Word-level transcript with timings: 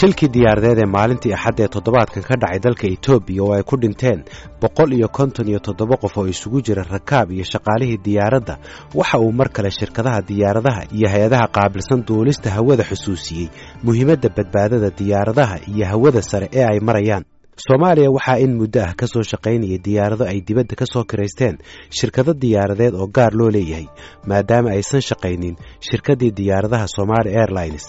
shilkii 0.00 0.28
diyaaradeed 0.34 0.78
ee 0.78 0.86
maalintii 0.96 1.32
axad 1.34 1.58
ee 1.64 1.68
toddobaadkan 1.74 2.22
ka 2.28 2.34
dhacay 2.42 2.60
dalka 2.64 2.86
etoobiya 2.94 3.42
oo 3.44 3.52
ay 3.56 3.62
ku 3.70 3.76
dhinteen 3.82 4.20
boqol 4.62 4.90
iyo 4.98 5.08
konton 5.18 5.48
iyo 5.50 5.58
toddoba 5.66 5.96
qof 6.02 6.14
oo 6.20 6.26
isugu 6.32 6.58
jira 6.66 6.82
rakaab 6.94 7.28
iyo 7.36 7.44
shaqaalihii 7.52 7.98
diyaaradda 8.06 8.54
waxa 8.94 9.18
uu 9.24 9.32
mar 9.38 9.48
kale 9.56 9.70
shirkadaha 9.78 10.20
diyaaradaha 10.30 10.82
iyo 10.96 11.08
hay'adaha 11.12 11.46
qaabilsan 11.56 12.00
duulista 12.08 12.48
hawada 12.56 12.84
xusuusiyey 12.90 13.46
muhiimadda 13.84 14.28
badbaadada 14.36 14.90
diyaaradaha 15.00 15.56
iyo 15.74 15.84
hawada 15.92 16.22
sare 16.30 16.48
ee 16.58 16.64
ay 16.72 16.80
marayaan. 16.88 17.24
Soomaaliya 17.66 18.10
waxaa 18.16 18.38
in 18.44 18.52
muddo 18.60 18.80
ah 18.86 18.94
ka 19.00 19.06
soo 19.12 19.22
shaqaynayay 19.30 19.78
diyaarado 19.86 20.24
ay 20.32 20.38
dibadda 20.48 20.74
ka 20.80 20.86
soo 20.92 21.04
kiraysteen 21.10 21.54
shirkado 21.98 22.32
diyaaradeed 22.42 22.94
oo 23.00 23.06
gaar 23.16 23.32
loo 23.38 23.50
leeyahay 23.56 23.86
maadaama 24.30 24.68
aysan 24.76 25.00
shaqaynin 25.10 25.54
shirkaddii 25.88 26.32
diyaaradaha 26.38 26.86
somaali 26.96 27.30
airlines 27.42 27.86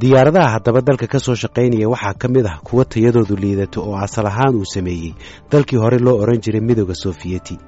diyaaradaha 0.00 0.48
haddaba 0.54 0.80
dalka 0.86 1.06
ka 1.10 1.18
soo 1.18 1.34
shaqaynaya 1.34 1.88
waxaa 1.90 2.14
ka 2.14 2.28
mid 2.28 2.46
ah 2.46 2.58
kuwa 2.62 2.84
tayadoodu 2.84 3.34
liidato 3.36 3.82
oo 3.82 3.96
asal 3.98 4.26
ahaan 4.26 4.54
uu 4.54 4.64
sameeyey. 4.74 5.14
Dalkii 5.50 5.76
hore 5.78 5.98
loo 5.98 6.22
odhan 6.22 6.38
jiray 6.44 6.60
midooda 6.60 6.94
soofiyeti. 6.94 7.58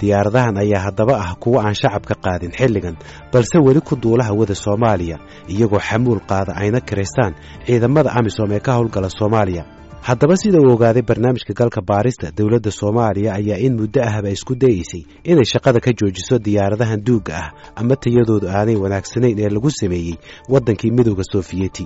Diyaaradahan 0.00 0.56
ayaa 0.58 0.80
haddaba 0.84 1.14
ah 1.24 1.34
kuwa 1.40 1.64
aan 1.64 1.74
shacabka 1.74 2.14
qaadin 2.24 2.52
xilligan 2.52 2.96
balse 3.32 3.58
weli 3.58 3.80
ku 3.80 3.96
duula 3.96 4.24
hawada 4.24 4.54
soomaaliya 4.54 5.16
iyagoo 5.48 5.80
xamuul 5.80 6.20
qaada 6.30 6.52
ayna 6.60 6.80
kiraystaan 6.80 7.32
ciidamada 7.66 8.10
amisom 8.18 8.52
ee 8.52 8.60
ka 8.60 8.72
howlgala 8.76 9.10
soomaaliya 9.10 9.64
haddaba 10.06 10.36
sida 10.40 10.58
uu 10.60 10.72
ogaaday 10.74 11.02
barnaamijka 11.02 11.52
galka 11.54 11.80
baarista 11.82 12.30
dowladda 12.38 12.70
soomaaliya 12.70 13.34
ayaa 13.34 13.58
in 13.66 13.74
muddo 13.80 14.00
ahba 14.02 14.28
isku 14.36 14.54
dayaysay 14.62 15.02
inay 15.30 15.44
shaqada 15.52 15.80
ka 15.84 15.90
joojiso 15.98 16.38
diyaaradahan 16.46 17.00
duugga 17.06 17.34
ah 17.42 17.48
ama 17.80 17.94
tayadoodu 18.02 18.46
aanay 18.56 18.76
wanaagsanayn 18.84 19.38
ee 19.44 19.48
lagu 19.54 19.70
sameeyey 19.80 20.16
waddankii 20.52 20.90
midooda 20.96 21.22
soofiyeti 21.32 21.84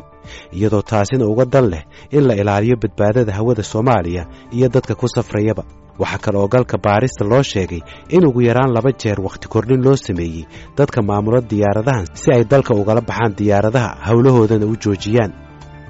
iyadoo 0.56 0.82
taasina 0.82 1.24
uga 1.32 1.44
dan 1.54 1.66
leh 1.72 1.82
in 2.16 2.22
la 2.28 2.34
ilaaliyo 2.42 2.76
badbaadada 2.82 3.32
hawada 3.38 3.62
soomaaliya 3.72 4.22
iyo 4.56 4.68
dadka 4.68 4.94
ku 4.94 5.08
safrayaba. 5.08 5.64
Waxaa 5.98 6.18
kale 6.24 6.38
oo 6.38 6.48
galka 6.48 6.76
baarista 6.78 7.24
loo 7.24 7.42
sheegay 7.42 7.80
in 8.08 8.24
ugu 8.26 8.40
yaraan 8.48 8.72
laba 8.76 8.92
jeer 9.02 9.18
wakhti 9.26 9.48
kordhin 9.48 9.82
loo 9.86 9.96
sameeyey 9.96 10.44
dadka 10.78 11.02
maamula 11.08 11.40
diyaaradahan 11.50 12.06
si 12.20 12.32
ay 12.36 12.44
dalka 12.52 12.72
ugala 12.74 13.00
baxaan 13.10 13.34
diyaaradaha 13.38 13.90
howlahoodana 14.08 14.66
u 14.66 14.76
joojiyaan 14.84 15.32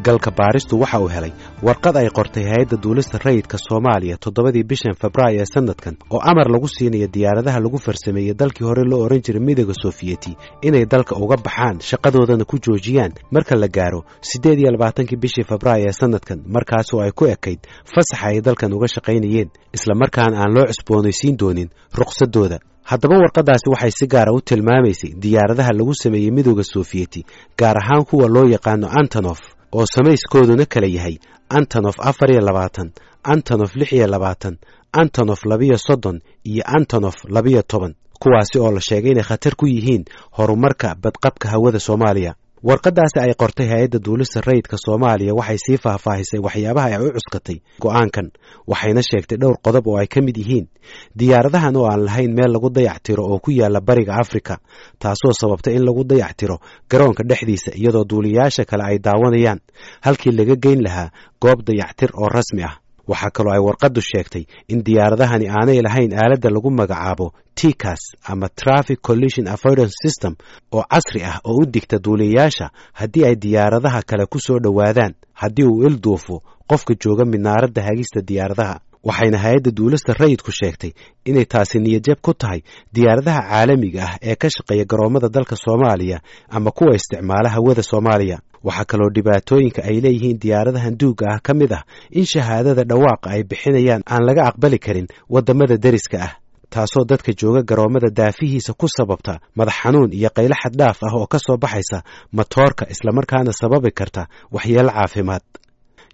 galka 0.05 0.31
baaristu 0.31 0.81
waxa 0.81 0.99
uu 1.01 1.09
helay 1.15 1.33
warqad 1.67 1.97
ay 2.01 2.09
qortay 2.19 2.45
hay'adda 2.51 2.77
duulista 2.83 3.19
rayidka 3.25 3.59
soomaaliya 3.59 4.17
toddobadii 4.25 4.63
bishan 4.71 4.95
febraayo 5.03 5.41
ee 5.43 5.45
sannadkan 5.55 5.95
oo 6.11 6.21
amar 6.31 6.49
lagu 6.55 6.69
siinayo 6.69 7.07
diyaaradaha 7.15 7.61
lagu 7.65 7.79
farsameeyey 7.79 8.35
dalkii 8.35 8.65
hore 8.69 8.85
loo 8.91 9.01
odhan 9.07 9.23
jiray 9.27 9.43
midooda 9.49 9.75
soofiyeti 9.83 10.33
inay 10.63 10.85
dalka 10.87 11.15
uga 11.25 11.37
baxaan 11.37 11.81
shaqadoodana 11.81 12.45
ku 12.45 12.57
joojiyaan. 12.59 13.13
Marka 13.31 13.55
la 13.57 13.69
gaaro 13.69 14.01
siddeed 14.21 14.59
iyo 14.61 14.71
labaatankii 14.75 15.17
bishii 15.23 15.45
febraayo 15.45 15.87
ee 15.89 15.93
sannadkan 16.01 16.39
markaasoo 16.55 17.01
ay 17.05 17.11
ku 17.13 17.25
ekayd 17.35 17.61
fasaxa 17.95 18.27
ay 18.27 18.41
dalkan 18.41 18.73
uga 18.73 18.89
shaqaynayeen 18.95 19.49
islamarkaana 19.77 20.37
aan 20.43 20.55
loo 20.55 20.67
cusboonaysiin 20.71 21.37
doonin 21.39 21.69
ruqsadooda. 21.99 22.59
Haddaba 22.91 23.17
warqaddaasi 23.23 23.71
waxay 23.71 23.91
si 23.99 24.07
gaara 24.07 24.33
u 24.33 24.41
tilmaamaysay 24.41 25.11
diyaaradaha 25.23 25.71
lagu 25.79 25.95
sameeyey 26.03 26.31
midooda 26.37 26.65
soofiyeti 26.65 27.21
gaar 27.61 27.77
ahaan 27.83 28.05
kuwa 28.05 28.29
loo 28.35 28.47
yaqaano 28.55 28.89
antonof 29.01 29.39
oo 29.77 29.85
samayskooduna 29.95 30.67
kala 30.73 30.87
yahay 30.97 31.17
antonof 31.49 31.97
afar 32.11 32.31
iyo 32.31 32.41
labaatan 32.49 32.89
antonof 33.33 33.77
lix 33.77 33.93
iyo 33.93 34.07
labaatan 34.07 34.55
antonof 34.93 35.41
labiyo 35.51 35.79
soddon 35.87 36.21
iyo 36.51 36.63
antonof 36.77 37.15
labiyo 37.29 37.63
toban 37.63 37.95
kuwaasi 38.23 38.59
oo 38.59 38.71
la 38.73 38.81
sheegay 38.81 39.11
inay 39.13 39.25
khatar 39.25 39.55
ku 39.57 39.67
yihiin 39.67 40.05
horumarka 40.37 40.95
badqabka 41.03 41.49
hawada 41.53 41.81
soomaaliya 41.81 42.35
warqaddaasi 42.69 43.19
ay 43.21 43.33
qortay 43.35 43.67
hay'adda 43.67 43.99
duulista 44.07 44.41
rayidka 44.47 44.77
soomaaliya 44.85 45.35
waxay 45.39 45.59
sii 45.65 45.79
faahfaahisay 45.85 46.41
waxyaabaha 46.47 46.87
ay 46.95 47.03
u 47.07 47.11
cuskatay 47.17 47.57
go'aankan 47.83 48.27
waxayna 48.71 49.03
sheegtay 49.09 49.39
dhowr 49.43 49.57
qodob 49.65 49.87
oo 49.91 49.99
ay 49.99 50.07
ka 50.07 50.21
mid 50.23 50.37
yihiin. 50.39 50.67
Diyaaradahan 51.19 51.77
oo 51.77 51.87
aan 51.91 52.05
lahayn 52.07 52.31
meel 52.37 52.53
lagu 52.55 52.71
dayactiro 52.71 53.25
oo 53.27 53.39
ku 53.45 53.51
yaalla 53.51 53.81
bariga 53.81 54.15
afrika 54.23 54.55
taasoo 55.03 55.35
sababtay 55.41 55.75
in 55.75 55.83
lagu 55.87 56.05
dayactiro 56.05 56.57
garoonka 56.91 57.23
dhexdiisa 57.31 57.75
iyadoo 57.75 58.05
duuliyayaasha 58.11 58.65
kale 58.65 58.85
ay 58.85 58.99
daawanayaan. 58.99 59.59
Halkii 60.07 60.31
laga 60.39 60.55
geyn 60.65 60.83
lahaa 60.87 61.11
goob 61.43 61.67
dayactir 61.67 62.11
oo 62.15 62.29
rasmi 62.29 62.63
ah 62.63 62.79
waxaa 63.11 63.31
kaloo 63.37 63.53
ay 63.57 63.59
warqaddu 63.69 64.01
sheegtay 64.11 64.45
in 64.73 64.81
diyaaradahani 64.87 65.47
aanay 65.57 65.79
lahayn 65.87 66.13
aaladda 66.23 66.51
lagu 66.55 66.71
magacaabo 66.81 67.27
tikas 67.61 68.03
ama 68.33 68.49
traffic 68.61 68.99
collision 69.09 69.47
avoidance 69.55 69.95
system 70.05 70.35
oo 70.77 70.85
casri 70.93 71.21
ah 71.31 71.39
oo 71.45 71.57
u 71.63 71.67
digta 71.75 71.97
duuliyayaasha 72.05 72.67
haddii 72.99 73.25
ay 73.29 73.35
diyaaradaha 73.45 74.01
kale 74.11 74.27
ku 74.33 74.39
soo 74.47 74.59
dhowaadaan 74.65 75.15
haddii 75.41 75.65
uu 75.73 75.83
ilduufo 75.89 76.37
qofka 76.71 76.95
jooga 77.05 77.25
minaaradda 77.33 77.83
hagista 77.89 78.21
diyaaradaha 78.29 78.77
waxayna 79.09 79.39
hay'adda 79.45 79.71
duulista 79.79 80.13
rayidku 80.23 80.51
sheegtay 80.61 80.93
inay 81.31 81.45
taasi 81.53 81.77
niyadjab 81.85 82.19
ku 82.27 82.33
tahay 82.43 82.61
diyaaradaha 82.95 83.41
caalamiga 83.51 84.03
ah 84.09 84.15
ee 84.31 84.37
ka 84.43 84.49
shaqeeya 84.57 84.85
garoommada 84.93 85.29
dalka 85.37 85.57
soomaaliya 85.65 86.19
ama 86.57 86.71
kuwa 86.77 86.95
isticmaala 86.99 87.49
hawada 87.55 87.83
soomaaliya. 87.91 88.39
Waxaa 88.67 88.85
kaloo 88.91 89.11
dhibaatooyinka 89.17 89.81
ay 89.91 89.97
leeyihiin 90.05 90.39
diyaaradahan 90.43 90.95
duugga 91.01 91.27
ah 91.35 91.41
ka 91.47 91.53
mid 91.61 91.73
ah 91.79 91.83
in 92.19 92.25
shahaadada 92.33 92.85
dhawaaqa 92.91 93.27
ay 93.35 93.43
bixinayaan 93.51 94.03
aan 94.13 94.23
laga 94.29 94.43
aqbali 94.51 94.79
karin 94.85 95.07
waddamada 95.35 95.77
deriska 95.85 96.19
ah 96.27 96.33
taasoo 96.75 97.05
dadka 97.11 97.33
jooga 97.41 97.63
garoommada 97.71 98.09
daafihiisa 98.19 98.73
ku 98.81 98.87
sababta 98.97 99.35
madax 99.59 99.75
xanuun 99.83 100.11
iyo 100.19 100.31
qaylo 100.37 100.55
xaddhaaf 100.63 100.99
ah 101.09 101.13
oo 101.19 101.27
ka 101.33 101.39
soo 101.47 101.57
baxaysa 101.65 101.99
matoorka 102.39 102.85
islamarkaana 102.95 103.53
sababi 103.61 103.91
karta 103.99 104.23
waxyeelo 104.55 104.91
caafimaad 104.97 105.43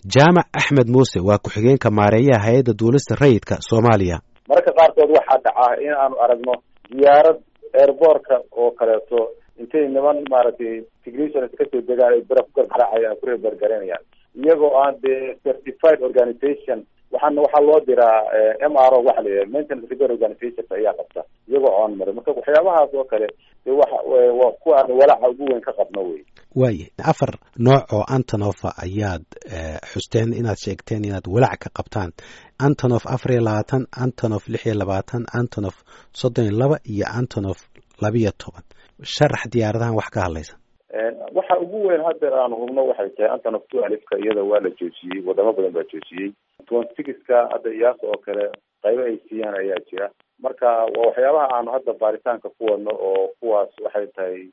jaamac 0.06 0.46
axmed 0.54 0.88
muuse 0.88 1.18
waa 1.20 1.38
ku-xigeenka 1.42 1.90
maareeyaha 1.90 2.44
hay'adda 2.46 2.72
duulista 2.80 3.14
rayidka 3.20 3.56
soomaaliya. 3.68 4.18
Mararka 4.48 4.72
qaarkood 4.78 5.10
waxaa 5.16 5.40
dhacaa 5.44 5.74
in 5.84 5.92
aanu 6.02 6.16
aragno 6.24 6.54
diyaarad 6.90 7.38
airboortka 7.80 8.36
oo 8.56 8.70
kaleeto. 8.78 9.20
Intay 9.60 9.88
niman 9.90 10.22
maaragtay 10.30 10.86
technicians 11.04 11.50
ka 11.58 11.64
soo 11.70 11.80
degaan 11.88 12.14
ay 12.14 12.22
bira 12.28 12.42
ku 12.46 12.50
gargaraacayaan 12.56 13.16
ku 13.20 13.26
reebergaranayaan 13.26 14.04
iyagoo 14.38 14.72
aan 14.82 14.94
dee 15.02 15.34
certified 15.44 15.98
organization 16.08 16.86
waxaana 17.12 17.40
waxaa 17.44 17.60
loo 17.68 17.80
diraa 17.88 18.20
m 18.70 18.74
r 18.90 18.92
o 18.94 19.02
waxa 19.08 19.22
la 19.24 19.28
yidhaha 19.30 19.50
maintenance 19.54 19.86
repair 19.92 20.10
organizations 20.16 20.68
ayaa 20.78 20.94
qabta 21.00 21.20
iyagoo 21.50 21.72
oon 21.80 21.92
marin. 21.98 22.14
Marka 22.16 22.30
waxyaabahaas 22.38 22.90
oo 22.98 23.04
kale 23.12 23.28
de 23.64 23.70
waxa 23.80 23.96
waa 24.40 24.52
kuwa 24.62 24.74
aan 24.80 24.90
walaaca 25.00 25.26
ugu 25.32 25.44
weyn 25.50 25.60
ka 25.66 25.72
qabno 25.78 26.00
wey. 26.10 26.22
Waaye 26.60 26.86
afar 27.10 27.32
nooc 27.66 27.84
oo 27.96 28.04
antonofa 28.16 28.70
ayaad 28.84 29.24
xusteen 29.92 30.30
inaad 30.40 30.56
sheegteen 30.64 31.04
inaad 31.08 31.26
walaac 31.34 31.58
ka 31.64 31.70
qabtaan. 31.78 32.10
Antonof 32.66 33.04
afar 33.14 33.30
iyo 33.32 33.40
labaatan 33.48 33.82
antonof 34.04 34.44
lix 34.52 34.62
iyo 34.66 34.74
labaatan 34.82 35.22
antonof 35.38 35.76
soddon 36.20 36.44
iyo 36.48 36.56
laba 36.62 36.76
iyo 36.92 37.06
antonof 37.18 37.58
labiyo 38.04 38.30
toban. 38.42 38.62
Sharax 39.14 39.42
diyaaradahan 39.52 39.94
wax 39.98 40.08
ka 40.14 40.20
hadlaysa 40.26 40.54
waxa 41.36 41.58
ugu 41.60 41.86
weyn 41.88 42.02
hadeer 42.04 42.34
aanu 42.34 42.56
hubno 42.56 42.86
waxay 42.86 43.10
tahay 43.10 43.30
antonof 43.34 43.62
two 43.68 43.84
alifka 43.84 44.18
iyada 44.18 44.42
waa 44.42 44.60
la 44.60 44.70
joojiyey 44.70 45.20
wadamo 45.26 45.52
badan 45.52 45.72
baa 45.72 45.84
joojiyey. 45.92 46.32
Twenty 46.66 47.02
sixka 47.02 47.48
hadda 47.52 47.70
iyaas 47.70 48.00
oo 48.04 48.18
kale 48.24 48.46
qaybo 48.82 49.02
ay 49.08 49.16
siiyaan 49.28 49.54
ayaa 49.60 49.80
jira. 49.90 50.10
Marka 50.40 50.66
waa 50.84 51.06
waxyaabaha 51.06 51.48
aanu 51.56 51.70
hadda 51.70 51.92
baaritaanka 51.92 52.48
ku 52.48 52.64
wadno 52.70 52.90
oo 52.90 53.28
kuwaas 53.40 53.68
waxay 53.84 54.06
tahay 54.16 54.48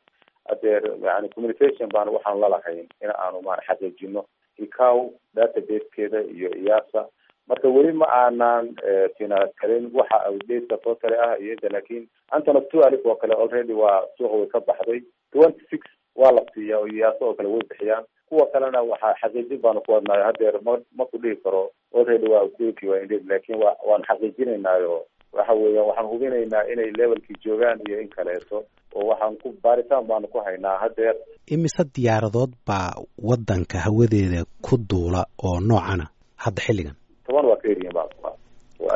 hadeer 0.49 0.83
yani 1.03 1.29
communication 1.29 1.89
baanu 1.93 2.13
waxaanu 2.13 2.39
lalahayn 2.43 2.87
in 3.03 3.11
aanu 3.15 3.41
maan 3.41 3.59
xaqiijino 3.67 4.25
icow 4.59 5.11
databasekeeda 5.33 6.21
iyo 6.35 6.51
iyaasa. 6.55 7.07
Marka 7.47 7.67
weli 7.69 7.91
ma 7.93 8.05
aanan 8.09 8.75
finaalkalin 9.17 9.91
waxa 9.93 10.25
outdateka 10.27 10.77
totally 10.77 11.15
ah 11.15 11.39
iyo 11.39 11.53
inta 11.53 11.69
laakiin 11.69 12.07
antonof 12.31 12.67
two 12.71 12.83
alif 12.83 13.05
oo 13.05 13.15
kale 13.15 13.33
already 13.33 13.73
waa 13.73 14.03
suuqa 14.17 14.35
way 14.35 14.47
ka 14.47 14.59
baxday. 14.59 15.01
Twenty 15.31 15.63
six 15.69 15.81
waa 16.15 16.31
la 16.37 16.41
siiya 16.53 16.75
oo 16.79 16.87
iyaaso 16.87 17.23
oo 17.27 17.33
kale 17.37 17.49
way 17.53 17.61
bixiyaan. 17.69 18.03
Kuwa 18.29 18.45
kalena 18.53 18.81
waxaa 18.81 19.13
xaqiijin 19.21 19.61
baanu 19.63 19.81
ku 19.85 19.91
wadnaayo 19.95 20.23
hadeer 20.29 20.55
ma 20.65 20.73
ma 20.97 21.05
ku 21.05 21.17
dhihi 21.17 21.35
karo. 21.43 21.63
Already 21.97 22.27
waa 22.31 22.41
outdate 22.45 22.87
waa 22.89 22.99
inded 23.03 23.23
laakiin 23.29 23.59
wa 23.63 23.71
waanu 23.87 24.03
xaqiijinaynaayo. 24.09 24.95
Waxa 25.35 25.53
weeyaan 25.53 25.87
waxaan 25.89 26.07
hubinaynaa 26.11 26.63
inay 26.71 26.89
levelkii 26.99 27.37
joogaan 27.45 27.79
iyo 27.87 28.01
in 28.01 28.09
kaleeto 28.09 28.57
oo 28.95 29.05
waxaan 29.11 29.35
ku 29.41 29.47
baaritaan 29.63 30.05
baanu 30.09 30.27
ku 30.27 30.39
haynaa 30.45 30.77
hadeer 30.83 31.15
imise 31.53 31.83
diyaaradood 31.95 32.51
baa 32.67 32.91
waddanka 33.29 33.77
hawadeeda 33.85 34.41
ku 34.65 34.77
duula 34.89 35.21
oo 35.45 35.59
noocana 35.59 36.05
hadda 36.43 36.61
xilligan? 36.65 36.95
Toban 37.27 37.45
waa 37.49 37.57
ka 37.61 37.67
eriyin 37.71 37.93
ba 37.93 38.03
waa 38.23 38.33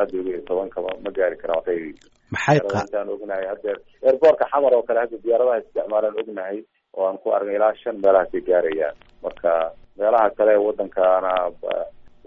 aada 0.00 0.18
oga 0.20 0.38
toban 0.48 0.68
ma 1.04 1.10
gaari 1.16 1.36
karaan 1.42 1.56
waa 1.58 1.64
ka 1.66 1.72
eriyin 1.76 1.98
maxay 2.32 2.58
intaan 2.58 3.08
ognahay 3.14 3.46
hadeer 3.52 3.78
airboortka 4.08 4.44
xamar 4.52 4.72
oo 4.74 4.82
kale 4.88 5.00
hadda 5.02 5.16
diyaaradaha 5.24 5.58
isticmaalaan 5.62 6.18
ognahay 6.22 6.58
oo 6.96 7.04
aan 7.08 7.18
ku 7.22 7.28
argay 7.36 7.56
ilaa 7.58 7.74
shan 7.82 7.96
meelahaasay 8.02 8.40
gaarayaan. 8.48 8.96
Marka 9.24 9.52
meelaha 9.98 10.28
kale 10.38 10.52
waddankana 10.66 11.32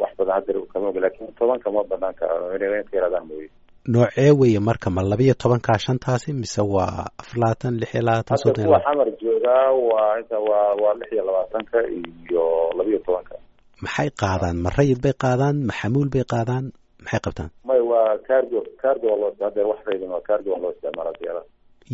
wax 0.01 0.11
badan 0.17 0.35
hadeer 0.37 0.57
kama 0.73 0.87
oga 0.91 0.99
laakiin 1.03 1.31
toban 1.39 1.59
kama 1.63 1.81
banaan 1.91 2.15
ka 2.19 2.25
inay 2.55 2.83
ka 2.89 2.93
yaraadaan 2.97 3.27
mooye. 3.29 3.49
Noocee 3.93 4.31
weeye 4.39 4.59
marka 4.69 4.89
ma 4.95 5.01
labiyo 5.11 5.33
tobankaa 5.43 5.77
shantaasi 5.85 6.29
mise 6.41 6.61
waa 6.61 7.07
afar 7.19 7.35
labaatan 7.41 7.73
lix 7.81 7.91
iyo 7.95 8.01
labaatan 8.07 8.35
hadda 8.35 8.43
soddon 8.43 8.65
kuwa 8.67 8.79
xamar 8.85 9.07
joogaa 9.21 9.67
waa 9.89 10.11
inta 10.21 10.37
waa 10.49 10.69
waa 10.81 10.93
lix 10.99 11.09
iyo 11.15 11.23
labaatanka 11.27 11.77
iyo 11.99 12.43
labiyo 12.77 12.99
tobanka. 13.05 13.35
Maxay 13.83 14.09
qaadaan? 14.21 14.57
Ma 14.63 14.69
rayid 14.77 14.99
bay 15.03 15.13
qaadaan? 15.23 15.55
Ma 15.67 15.73
xamuul 15.79 16.09
bay 16.13 16.23
qaadaan? 16.33 16.65
Maxay 17.03 17.19
qabtaan? 17.25 17.49
May 17.69 17.81
waa 17.91 18.15
cargo 18.27 18.59
cargo 18.83 19.07
waa 19.11 19.19
loo 19.21 19.31
hadee 19.45 19.65
wax 19.71 19.79
raydin 19.87 20.09
waa 20.15 20.21
cargo 20.29 20.49
waa 20.53 20.61
loo 20.63 20.71
isticmaala 20.75 21.11
diyaarada 21.19 21.47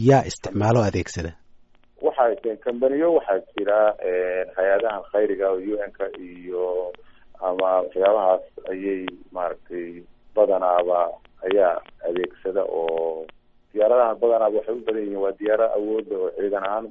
yaa 0.10 0.24
isticmaalo 0.30 0.80
adeegsada 0.90 1.32
waxaa 2.02 2.56
kambaniyo 2.66 3.14
waxaa 3.18 3.40
jira 3.58 3.80
hay'adahan 4.56 5.04
khayriga 5.12 5.52
u 5.54 5.76
n 5.88 5.92
ka 5.98 6.06
iyo 6.20 6.92
ama 7.42 7.70
waxyaabahaas 7.84 8.44
ayay 8.72 9.06
maaragtay 9.36 10.04
badanaaba 10.36 11.00
ayaa 11.48 11.82
adeegsada 12.08 12.64
oo 12.64 13.26
diyaaradahan 13.74 14.20
badanaaba 14.22 14.58
waxay 14.60 14.76
u 14.76 14.84
badan 14.88 15.04
yihiin 15.04 15.22
waa 15.24 15.36
diyaara 15.40 15.68
awooda 15.78 16.16
oo 16.24 16.30
ciidan 16.38 16.64
ahaan 16.68 16.86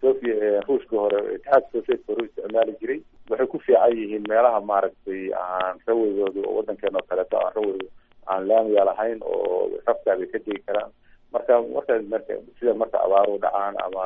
sofia 0.00 0.60
ruushka 0.68 0.96
hore 0.96 1.18
itixaadka 1.36 1.70
sovietka 1.72 2.12
hore 2.12 2.22
u 2.22 2.26
isticmaali 2.28 2.72
jiray. 2.80 3.00
Waxay 3.30 3.46
ku 3.52 3.58
fiican 3.64 3.92
yihiin 3.98 4.24
meelaha 4.28 4.60
maaragtay 4.70 5.22
aan 5.36 5.76
raweyooda 5.86 6.40
oo 6.48 6.54
wadankeena 6.60 6.98
oo 7.00 7.06
kaleeto 7.10 7.36
aan 7.40 7.52
rawey 7.56 7.84
aan 8.32 8.48
laamiya 8.48 8.84
lahayn 8.88 9.20
oo 9.22 9.68
rafkaa 9.86 10.16
bay 10.20 10.26
ka 10.32 10.38
degi 10.46 10.62
karaan 10.66 10.90
marka 11.32 11.54
markaas 11.74 12.02
marka 12.12 12.34
sida 12.60 12.74
marka 12.74 12.98
abaaru 13.06 13.38
dhacaan 13.44 13.74
ama 13.86 14.04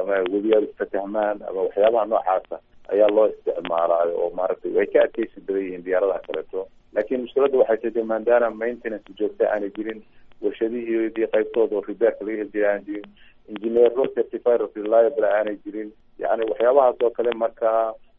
ama 0.00 0.14
webiyaal 0.32 0.64
ifatahmaan 0.72 1.42
ama 1.48 1.60
waxyaabaha 1.66 2.06
noocaasa 2.12 2.56
ayaa 2.92 3.08
loo 3.16 3.26
isticmaalaayo 3.32 4.14
oo 4.22 4.30
maaragtay 4.38 4.72
way 4.76 4.86
ka 4.86 5.02
adkeysi 5.06 5.40
badan 5.46 5.62
yihiin 5.64 5.84
diyaaradaha 5.86 6.20
kaleeto. 6.26 6.60
Laakiin 6.94 7.20
mushkiladda 7.24 7.58
waxay 7.58 7.90
tahay 7.90 8.04
maadaama 8.12 8.50
maintenance 8.62 9.12
joogta 9.18 9.44
aanay 9.52 9.70
jirin 9.76 10.00
warshadihiidii 10.42 11.26
qaybtooda 11.34 11.76
oo 11.76 11.84
repairka 11.88 12.24
laga 12.24 12.36
heli 12.36 12.50
jiray 12.54 12.68
aanay 12.70 12.84
jirin 12.86 13.04
engineero 13.50 14.06
certified 14.16 14.60
of 14.66 14.74
reliable 14.76 15.26
aanay 15.28 15.56
jirin. 15.64 15.92
Yani 16.18 16.44
waxyaabahaas 16.50 17.02
oo 17.06 17.10
kale 17.18 17.30
marka 17.44 17.70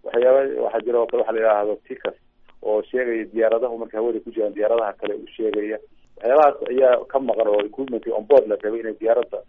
waxyaaba 0.04 0.40
waxaa 0.66 0.84
jira 0.86 1.00
oo 1.00 1.08
kale 1.12 1.22
waxa 1.24 1.34
la 1.34 1.40
yidhaahdo 1.42 1.76
ticas 1.88 2.16
oo 2.62 2.82
sheegaya 2.92 3.26
diyaaradahu 3.34 3.78
marka 3.82 3.98
hawada 3.98 4.20
ku 4.26 4.32
jiraan 4.36 4.54
diyaaradaha 4.58 4.94
kale 5.02 5.14
u 5.14 5.28
sheegaya 5.36 5.78
waxyaabahaas 6.18 6.58
ayaa 6.72 7.06
ka 7.12 7.18
maqan 7.28 7.48
oo 7.54 7.62
equipment 7.70 8.04
on 8.18 8.24
board 8.30 8.46
la 8.50 8.56
rabay 8.64 8.80
inay 8.84 8.96
diyaaradda 9.02 9.40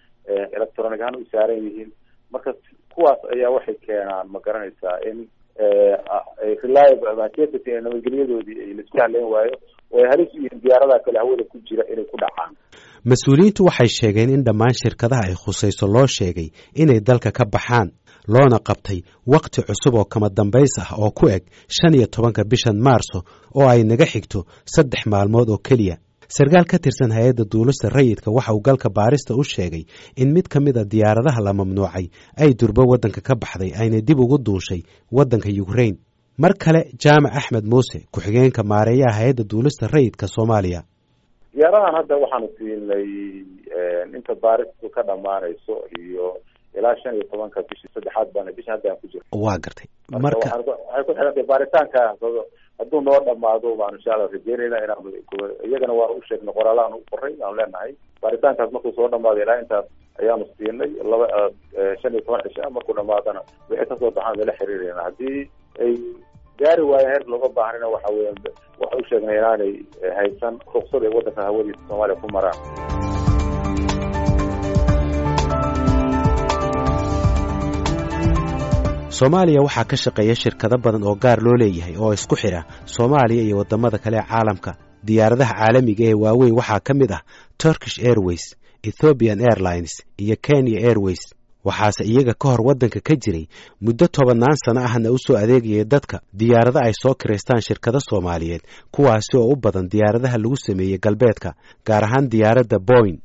electronic 0.56 1.00
ahaan 1.00 1.16
u 1.16 1.24
saaran 1.32 1.60
yihiin. 1.66 1.90
Marka 2.32 2.50
kuwaas 2.94 3.20
ayaa 3.34 3.50
waxay 3.56 3.74
keenaan 3.86 4.26
ma 4.32 4.38
garanaysaa 4.46 4.98
in 5.10 5.18
reliable 6.64 7.14
majesity 7.22 7.70
nabadgelyadoodii 7.84 8.60
ay 8.64 8.72
la 8.76 8.82
isku 8.84 8.98
haleyn 9.02 9.24
waayo 9.34 9.56
oo 9.94 9.98
ay 10.02 10.08
halis 10.12 10.30
u 10.34 10.36
yihiin 10.42 10.60
diyaaradaha 10.64 11.00
kale 11.06 11.18
hawada 11.22 11.44
ku 11.52 11.58
jira 11.68 11.84
inay 11.92 12.04
ku 12.10 12.16
dhacaan. 12.22 12.52
Mas'uuliyiintu 13.10 13.64
waxay 13.68 13.88
sheegeen 13.98 14.30
in 14.36 14.42
dhammaan 14.46 14.74
shirkadaha 14.82 15.22
ay 15.28 15.34
khusayso 15.44 15.86
loo 15.94 16.06
sheegay 16.16 16.48
inay 16.82 17.00
dalka 17.08 17.30
ka 17.38 17.44
baxaan 17.54 17.88
loona 18.34 18.58
qabtay 18.68 18.98
wakhti 19.32 19.60
cusub 19.68 19.94
oo 20.00 20.04
kama 20.12 20.28
dambays 20.38 20.74
ah 20.82 20.90
oo 21.02 21.10
ku 21.18 21.28
eg 21.36 21.42
shan 21.76 21.94
iyo 21.98 22.06
tobanka 22.06 22.44
bishan 22.44 22.78
maarso 22.86 23.18
oo 23.58 23.68
ay 23.72 23.82
naga 23.84 24.06
xigto 24.12 24.40
saddex 24.74 25.06
maalmood 25.12 25.48
oo 25.50 25.58
keliya 25.68 25.96
sarkaal 26.36 26.64
ka 26.70 26.78
tirsan 26.84 27.10
hay'adda 27.16 27.44
duulista 27.52 27.88
rayidka 27.96 28.30
waxa 28.36 28.52
uu 28.56 28.60
galka 28.68 28.88
baarista 28.98 29.34
u 29.34 29.44
sheegay 29.52 29.84
in 30.22 30.32
mid 30.36 30.46
ka 30.52 30.60
mid 30.66 30.76
a 30.76 30.84
diyaaradaha 30.92 31.40
la 31.46 31.52
mamnuucay 31.60 32.06
ay 32.42 32.50
durbo 32.60 32.82
waddanka 32.92 33.20
ka 33.28 33.34
baxday 33.42 33.72
ayna 33.80 34.00
dib 34.08 34.18
ugu 34.24 34.38
duushay 34.46 34.80
waddanka 35.18 35.48
yukrain 35.58 35.96
mar 36.42 36.52
kale 36.64 36.80
jaamac 37.04 37.34
axmed 37.40 37.64
muuse 37.72 37.98
ku-xigeenka 38.14 38.62
maareeyaha 38.72 39.16
hay'adda 39.20 39.44
duulista 39.52 39.84
rayidka 39.94 40.26
soomaaliya. 40.34 40.80
Diyaaradahan 41.54 41.94
hadda 41.98 42.14
waxaanu 42.22 42.48
siinay 42.58 43.06
inta 44.16 44.34
baaristu 44.44 44.86
ka 44.94 45.02
dhamaanayso 45.08 45.74
iyo 46.00 46.26
ilaa 46.78 46.96
shan 47.02 47.14
iyo 47.18 47.24
tobanka 47.32 47.58
bishii 47.68 47.90
saddexaad 47.94 48.28
baan 48.34 48.48
bisha 48.56 48.72
hadda 48.74 48.88
aan 48.92 48.96
ku 49.02 49.06
jiro 49.12 49.24
waa 49.44 49.58
gartay. 49.64 49.86
Marka 50.24 50.48
waxay 50.48 51.04
ku 51.06 51.12
xidhantay 51.18 51.44
baaritaanka 51.50 52.00
hadduu 52.78 53.00
noo 53.06 53.18
dhamaado 53.26 53.74
baan 53.80 53.94
insha 53.98 54.14
alla 54.14 54.26
rajeynayna 54.34 54.78
inaan 54.84 55.12
iyagana 55.68 55.94
waan 56.00 56.16
u 56.18 56.22
sheegnay 56.28 56.54
qoraalaan 56.58 56.94
u 56.98 57.02
qoray 57.10 57.34
aan 57.46 57.56
leenahay 57.58 57.92
baaritaankaas 58.22 58.72
markuu 58.72 58.92
soo 58.96 59.08
dhamaado 59.14 59.42
ilaa 59.42 59.58
intaas 59.62 59.86
ayaanu 60.20 60.46
siinay 60.58 60.90
laba 61.12 61.26
shan 62.02 62.12
iyo 62.14 62.20
toban 62.26 62.42
cisha 62.48 62.70
markuu 62.76 62.94
dhamaadana 62.98 63.40
wixii 63.70 63.86
ka 63.90 63.96
soo 64.00 64.10
baxaan 64.16 64.38
lala 64.40 64.52
xiriirayna 64.60 65.02
haddii 65.08 65.40
ay 65.84 65.92
gaari 66.60 66.82
waayo 66.90 67.08
heer 67.12 67.24
looga 67.32 67.48
baahnina 67.58 67.88
waxa 67.94 68.12
weya 68.16 68.32
waxa 68.80 68.96
u 69.02 69.04
sheegnay 69.10 69.38
inaanay 69.38 69.72
haysan 70.18 70.58
ruksad 70.74 71.04
ay 71.08 71.12
waddanka 71.16 71.42
hawadiisa 71.48 71.88
soomaaliya 71.88 72.20
ku 72.22 72.28
maraan 72.36 72.58
soomaaliya 79.18 79.60
waxaa 79.66 79.84
ka 79.90 79.96
shaqeeya 80.02 80.34
shirkado 80.42 80.76
badan 80.84 81.02
oo 81.08 81.14
gaar 81.24 81.38
loo 81.44 81.56
leeyahay 81.60 81.94
oo 82.02 82.12
isku 82.16 82.36
xidha 82.42 82.60
soomaaliya 82.94 83.42
iyo 83.46 83.56
waddamada 83.60 83.98
kale 84.04 84.16
ee 84.18 84.26
caalamka. 84.30 84.72
Diyaaradaha 85.06 85.54
caalamiga 85.60 86.04
ee 86.10 86.14
waaweyn 86.22 86.54
waxaa 86.60 86.80
ka 86.86 86.92
mid 87.00 87.10
ah 87.12 87.22
turkish 87.62 87.98
airways 88.08 88.44
ethiopian 88.88 89.38
airlines 89.50 89.92
iyo 90.24 90.36
kenya 90.46 90.78
airways. 90.88 91.22
Waxaase 91.64 92.02
iyaga 92.04 92.34
ka 92.42 92.46
hor 92.50 92.60
waddanka 92.68 93.00
ka 93.00 93.14
jiray 93.22 93.44
muddo 93.84 94.06
tobannaan 94.16 94.56
sano 94.64 94.80
ahna 94.88 95.08
u 95.12 95.18
soo 95.24 95.36
adeegaya 95.42 95.84
dadka 95.92 96.16
diyaarado 96.40 96.78
ay 96.86 96.92
soo 97.02 97.14
kiraystaan 97.20 97.60
shirkado 97.66 97.98
soomaaliyeed 98.08 98.62
kuwaasi 98.94 99.36
oo 99.38 99.52
u 99.52 99.56
badan 99.56 99.86
diyaaradaha 99.92 100.36
lagu 100.42 100.56
sameeyey 100.66 100.98
galbeedka 101.04 101.50
gaar 101.86 102.04
ahaan 102.06 102.26
diyaaradda 102.32 102.78
boyn 102.90 103.16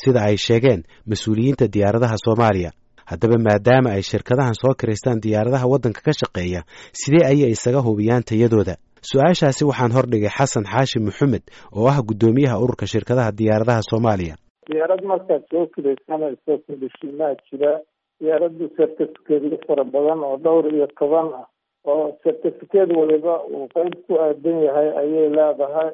sida 0.00 0.20
ay 0.28 0.36
sheegeen 0.46 0.80
mas'uuliyiinta 1.10 1.64
diyaaradaha 1.74 2.16
soomaaliya 2.24 2.70
haddaba 3.10 3.36
maadaama 3.46 3.88
ay 3.96 4.02
shirkadahan 4.10 4.54
soo 4.62 4.74
kiraystaan 4.80 5.20
diyaaradaha 5.24 5.66
waddanka 5.72 6.00
ka 6.06 6.12
shaqeeya 6.20 6.60
sidee 7.00 7.24
ayay 7.30 7.50
isaga 7.56 7.80
hubiyaan 7.88 8.24
tayadooda? 8.30 8.74
Su'aashaasi 9.10 9.62
waxaan 9.70 9.92
hordhigay 9.96 10.30
xasan 10.38 10.64
xaashi 10.72 10.98
maxamed 11.06 11.44
oo 11.78 11.86
ah 11.92 11.98
guddoomiyaha 12.08 12.56
ururka 12.64 12.86
shirkadaha 12.92 13.30
diyaaradaha 13.38 13.82
soomaaliya. 13.90 14.34
Diyaarad 14.70 15.02
markaad 15.10 15.42
soo 15.52 15.64
kiraysanayso 15.74 16.52
kondishiinaha 16.66 17.34
jira. 17.50 17.72
Diyaaraddu 18.20 18.64
certificateyo 18.76 19.58
fara 19.68 19.84
badan 19.92 20.20
oo 20.28 20.36
dhowr 20.44 20.64
iyo 20.74 20.86
toban 20.98 21.28
ah 21.40 21.46
oo 21.90 22.06
certificate 22.24 22.90
waliba 23.00 23.34
uu 23.54 23.68
qeyb 23.74 23.94
ku 24.06 24.12
aadan 24.24 24.58
yahay 24.66 24.88
ayay 25.02 25.28
leedahay. 25.36 25.90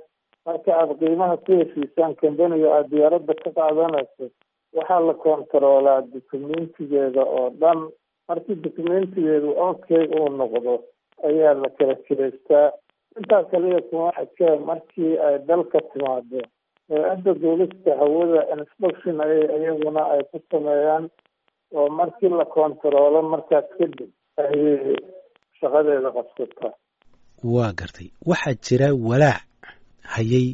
Marka 0.47 0.71
aada 0.81 0.95
qiimaha 1.01 1.37
ku 1.45 1.51
heshiisaan 1.61 2.13
kambaniga 2.21 2.69
aada 2.77 2.89
diyaaradda 2.93 3.35
ka 3.43 3.51
qaadanayso 3.59 4.25
waxaa 4.77 5.01
la 5.09 5.15
kontaroolaa 5.25 6.01
documentigeeda 6.15 7.23
oo 7.39 7.51
dhan. 7.61 7.81
Markii 8.29 8.55
documentigeedu 8.65 9.51
okay 9.69 10.05
uu 10.19 10.29
noqdo 10.41 10.75
ayaa 11.29 11.55
la 11.63 11.69
kala 11.79 11.95
kiraystaa 12.07 12.69
intaa 13.19 13.43
kaliya 13.51 13.81
kuma 13.89 14.09
xigee 14.19 14.57
markii 14.69 15.13
ay 15.27 15.37
dalka 15.49 15.79
timaado 15.93 16.41
hay'adda 16.89 17.33
duulista 17.43 17.91
hawada 18.01 18.41
inspection 18.57 19.17
ay 19.25 19.35
iyaguna 19.61 20.03
ay 20.15 20.23
ku 20.31 20.39
sameeyaan 20.51 21.05
oo 21.79 21.89
markii 21.99 22.29
la 22.39 22.45
kontaroolo 22.55 23.21
markaas 23.33 23.65
kadib 23.79 24.11
ayay 24.37 24.97
shaqadeeda 25.61 26.11
qabsataa 26.17 26.73
waa 27.55 27.73
gartay. 27.79 28.09
Waxaa 28.31 28.55
jira 28.65 28.89
walaac 29.09 29.43
hayay 30.15 30.47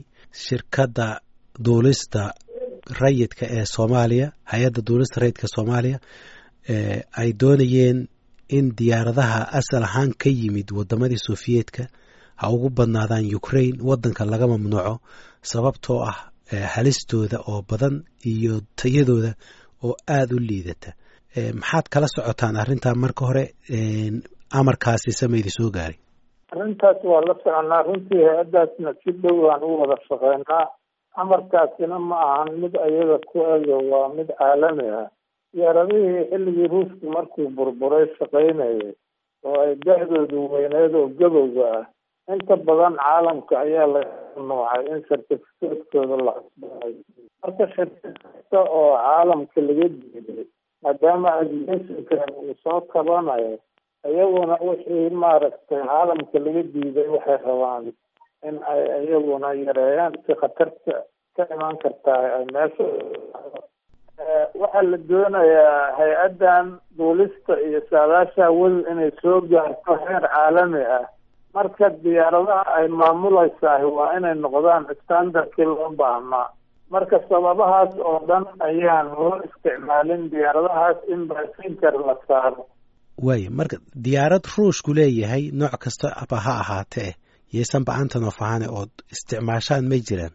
shirkadda 0.45 1.07
duulista 1.65 2.23
rayidka 3.03 3.45
ee 3.57 3.65
soomaaliya 3.75 4.27
hay'adda 4.53 4.81
duulista 4.89 5.21
rayidka 5.23 5.47
soomaaliya 5.55 5.99
ay 7.21 7.29
doonayeen 7.41 7.99
in 8.59 8.67
diyaaradaha 8.79 9.41
asal 9.59 9.83
ahaan 9.89 10.13
ka 10.23 10.31
yimid 10.41 10.69
waddamadii 10.79 11.21
sofiyeetka 11.29 11.83
ha 12.41 12.45
ugu 12.55 12.69
badnaadaan 12.79 13.27
ukraine 13.41 13.79
waddanka 13.91 14.23
laga 14.33 14.47
mamnuuco 14.53 14.95
sababtoo 15.51 16.01
ah 16.11 16.19
halistooda 16.75 17.39
oo 17.51 17.61
badan 17.71 17.97
iyo 18.33 18.55
tayadooda 18.81 19.33
oo 19.87 19.95
aada 20.17 20.35
u 20.37 20.39
liidata. 20.49 20.91
Maxaad 21.61 21.87
kala 21.93 22.07
socotaan 22.15 22.57
arrintaa 22.63 22.95
marka 23.03 23.23
hore 23.29 23.45
amarkaasi 24.59 25.11
samaydi 25.21 25.51
soo 25.59 25.71
gaaray 25.77 25.99
arrintaas 26.53 27.01
waa 27.11 27.21
la 27.29 27.35
soconaa. 27.43 27.83
Runtii 27.89 28.23
hay'addaasna 28.29 28.91
si 29.05 29.11
dhow 29.23 29.39
aan 29.53 29.63
u 29.69 29.81
wada 29.81 29.97
shaqeynaa 30.09 30.65
amarkaasina 31.23 31.99
ma 32.09 32.17
ahan 32.33 32.51
mid 32.63 32.75
ayaga 32.87 33.17
ku 33.31 33.39
ego 33.55 33.77
waa 33.93 34.09
mid 34.17 34.29
caalami 34.39 34.87
ah. 35.01 35.09
Diyaaradihii 35.55 36.25
xilligii 36.31 36.69
ruushku 36.73 37.07
markuu 37.15 37.49
burburay 37.57 38.07
shaqaynayay 38.19 38.93
oo 39.49 39.57
ay 39.65 39.73
da-doodu 39.87 40.39
weyneed 40.53 40.95
oo 41.01 41.09
gabowga 41.19 41.67
ah 41.79 41.85
inta 42.35 42.57
badan 42.67 42.95
caalamka 43.03 43.55
ayaa 43.65 43.87
la 43.95 44.01
nuucay 44.49 44.83
in 44.93 45.01
certificatekooda 45.09 46.17
la 46.27 46.33
cusbay 46.43 46.93
marka 47.43 47.65
shirkad 47.75 48.17
kasta 48.23 48.59
oo 48.79 48.93
caalamka 49.05 49.59
laga 49.69 49.87
diiday 49.95 50.45
maadaama 50.85 51.29
aviationkan 51.41 52.31
uu 52.43 52.55
soo 52.65 52.81
kabanayo 52.93 53.55
iyaguna 54.11 54.55
wixii 54.69 55.11
maaragtay 55.23 55.81
caalamka 55.89 56.39
laga 56.45 56.63
diiday 56.75 57.09
waxay 57.15 57.39
rabaan 57.49 57.87
in 58.49 58.57
ay 58.73 58.81
iyaguna 59.07 59.49
yareeyaan 59.67 60.13
si 60.27 60.33
khatarta 60.41 60.95
ka 61.37 61.43
imaan 61.55 61.77
kartaa 61.83 62.23
ay 62.39 62.45
meesha 62.55 62.85
waxaa 64.61 64.83
la 64.91 64.99
doonayaa 65.09 65.97
hay'addan 65.99 66.67
duulista 66.99 67.53
iyo 67.67 67.81
saadaasha 67.91 68.43
hawadu 68.49 68.79
inay 68.93 69.11
soo 69.23 69.41
gaarto 69.53 69.93
heer 70.05 70.25
caalami 70.35 70.83
ah. 70.99 71.07
Marka 71.55 71.87
diyaaradaha 72.05 72.65
ay 72.79 72.87
maamulaysaah 73.01 73.83
waa 73.97 74.13
inay 74.19 74.35
noqdaan 74.45 74.85
standardkii 75.03 75.65
loo 75.71 75.91
baahnaa 76.01 76.47
marka 76.95 77.17
sababahaas 77.29 77.93
oo 78.09 78.19
dhan 78.29 78.45
ayaan 78.69 79.07
loo 79.17 79.35
isticmaalin 79.47 80.23
diyaaradahaas 80.33 80.97
in 81.13 81.21
baasinker 81.31 81.95
la 82.09 82.15
saaro. 82.29 82.63
Waaya 83.27 83.51
marka 83.59 83.77
diyaarad 84.05 84.45
ruushku 84.57 84.91
leeyahay 84.99 85.45
nooc 85.61 85.75
kasta 85.85 86.09
aba 86.23 86.37
ha 86.47 86.53
ahaatee 86.63 87.11
yaysan 87.57 87.85
ba'antanoo 87.89 88.33
fahane 88.41 88.67
ood 88.81 88.93
isticmaashaan 89.15 89.85
may 89.91 90.01
jiraan? 90.09 90.33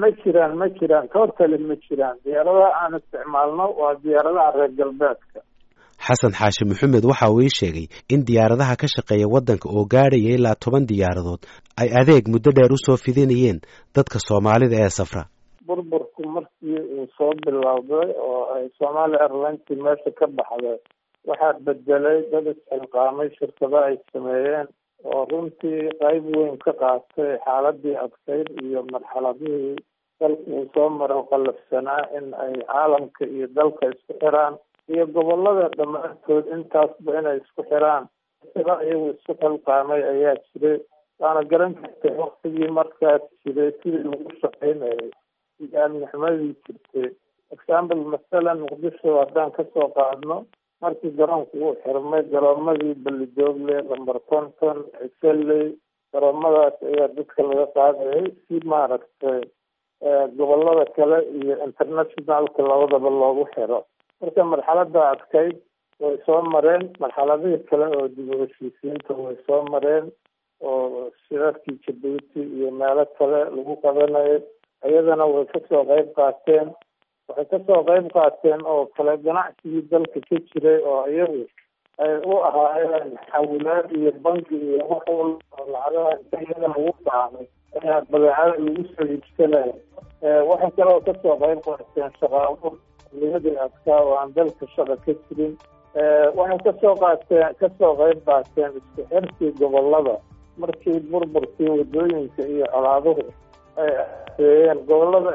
Ma 0.00 0.08
jiraan 0.22 0.52
ma 0.60 0.66
jiraan. 0.78 1.06
Totally 1.16 1.58
ma 1.68 1.74
jiraan. 1.86 2.16
Diyaaradaha 2.24 2.70
aan 2.82 2.92
isticmaalno 3.00 3.66
waa 3.80 3.94
diyaaradaha 4.04 4.50
reer 4.58 4.72
galbeedka. 4.80 5.38
Xasan 6.06 6.32
xaashi 6.40 6.64
maxamed 6.70 7.04
waxa 7.10 7.26
uu 7.34 7.40
ii 7.46 7.52
sheegay 7.58 7.86
in 8.14 8.20
diyaaradaha 8.28 8.74
ka 8.80 8.86
shaqeeya 8.94 9.26
waddanka 9.34 9.66
oo 9.76 9.84
gaadhaya 9.94 10.30
ilaa 10.38 10.54
toban 10.64 10.84
diyaaradood 10.90 11.42
ay 11.80 11.88
adeeg 12.00 12.24
muddo 12.32 12.50
dheer 12.56 12.72
u 12.72 12.78
soo 12.86 12.96
fidinayeen 13.04 13.58
dadka 13.96 14.18
soomaalida 14.28 14.76
ee 14.84 14.90
safra. 14.98 15.22
Burburku 15.66 16.22
markii 16.36 16.78
uu 16.96 17.06
soo 17.18 17.32
bilowday 17.44 18.08
oo 18.28 18.40
ay 18.56 18.64
somaali 18.78 19.16
airlinekii 19.24 19.78
meesha 19.84 20.10
ka 20.18 20.26
baxday 20.38 20.78
waxaa 21.28 21.52
bedelay 21.66 22.18
dad 22.32 22.46
isxilqaamay 22.52 23.28
shirkado 23.38 23.76
ay 23.88 23.96
sameeyeen 24.12 24.66
oo 25.04 25.24
runtii 25.30 25.90
qayb 26.00 26.24
weyn 26.36 26.56
ka 26.64 26.72
qaatay 26.82 27.32
xaaladii 27.44 27.96
adkayd 28.04 28.48
iyo 28.64 28.82
marxaladihii 28.92 29.76
dalka 30.20 30.50
uu 30.56 30.64
soo 30.74 30.88
maro 30.98 31.18
qallafsanaa 31.30 32.02
in 32.18 32.26
ay 32.44 32.54
caalamka 32.70 33.24
iyo 33.34 33.46
dalka 33.58 33.86
isku 33.94 34.12
xiraan 34.22 34.54
iyo 34.92 35.06
gobollada 35.06 35.68
dhammaantood 35.78 36.46
intaasba 36.56 37.18
inay 37.20 37.38
isku 37.42 37.62
xiraan. 37.70 38.04
Sida 38.52 38.74
iyagu 38.86 39.06
isku 39.14 39.32
xilqaamay 39.40 40.02
ayaa 40.12 40.34
jiray 40.50 40.78
waana 41.20 41.42
garan 41.50 41.74
kartay 41.80 42.14
waktigii 42.22 42.70
markaas 42.78 43.22
jiray 43.44 43.70
sidii 43.82 44.04
lagu 44.10 44.30
shaqaynayay. 44.42 45.10
Iyo 45.62 45.78
amnixmadii 45.84 46.54
jirtay. 46.66 47.08
Example 47.54 48.00
masalan 48.14 48.58
muqdisho 48.64 49.18
haddaan 49.20 49.50
ka 49.56 49.62
soo 49.74 49.88
qaadno 49.98 50.36
markii 50.82 51.10
garoonku 51.18 51.56
uu 51.66 51.74
xirmay 51.84 52.22
garoomadii 52.32 52.94
balidoogle 53.04 53.76
lamber 53.90 54.18
conton 54.30 54.78
exelley 55.06 55.66
garoomadaas 56.12 56.76
ayaa 56.90 57.08
dadka 57.16 57.42
laga 57.48 57.66
qaadayay 57.76 58.26
si 58.46 58.60
maaragtay 58.72 59.40
gobollada 60.38 60.84
kale 60.96 61.18
iyo 61.40 61.54
internationalka 61.66 62.62
labadaba 62.62 63.10
loogu 63.20 63.44
xiro. 63.54 63.78
Marka 64.20 64.44
marxalada 64.52 65.02
adkayd 65.14 65.56
way 66.00 66.16
soo 66.26 66.42
mareen. 66.54 66.84
Marxaladihii 67.02 67.64
kale 67.70 67.86
oo 67.98 68.06
dib 68.14 68.30
u 68.34 68.38
heshiisiinta 68.42 69.12
way 69.24 69.36
soo 69.46 69.62
mareen 69.72 70.06
oo 70.62 71.10
shirarkii 71.26 71.76
jabuuti 71.86 72.40
iyo 72.56 72.70
meelo 72.70 73.04
kale 73.18 73.40
lagu 73.56 73.74
qabanayay 73.82 74.38
iyadana 74.88 75.26
way 75.34 75.44
ka 75.52 75.58
soo 75.68 75.82
qeyb 75.90 76.08
qaateen 76.18 76.70
waxay 77.28 77.46
ka 77.50 77.58
soo 77.66 77.82
qeyb 77.88 78.06
qaateen 78.16 78.60
oo 78.72 78.86
kale 78.96 79.16
ganacsigii 79.26 79.82
dalka 79.90 80.20
ka 80.28 80.36
jiray 80.50 80.78
oo 80.92 81.02
iyagu 81.14 81.44
ay 82.04 82.14
u 82.30 82.34
ahaayeen 82.48 83.10
xawilaad 83.32 83.86
iyo 83.98 84.12
banki 84.24 84.56
iyo 84.56 84.78
wax 84.90 85.04
walba 85.08 85.62
lacagaha 85.72 86.12
inta 86.20 86.36
iyada 86.44 86.68
lagu 86.68 86.92
qaamay 87.06 87.46
ayaa 87.82 88.00
badeecada 88.10 88.54
lagu 88.64 88.82
soo 88.94 89.06
iibsanaya 89.12 89.74
waxay 90.50 90.70
kaloo 90.76 91.00
ka 91.06 91.12
soo 91.22 91.36
qeyb 91.42 91.60
qaateen 91.66 92.10
shaqaabo 92.20 92.68
nimadii 93.12 93.56
adkaa 93.66 94.00
oo 94.04 94.14
aan 94.20 94.32
dalka 94.36 94.66
shaqa 94.76 94.96
ka 95.04 95.12
jirin. 95.28 95.54
Waxay 96.38 96.58
ka 96.66 96.72
soo 96.80 96.94
qaateen 97.02 97.54
ka 97.60 97.68
soo 97.78 97.92
qeyb 98.00 98.18
qaateen 98.28 98.70
isku 98.80 99.02
xirkii 99.10 99.52
gobollada 99.60 100.16
markii 100.62 101.00
burburkii 101.10 101.70
waddooyinka 101.78 102.42
iyo 102.54 102.66
colaaduhu 102.74 103.24
gobollada 104.88 105.30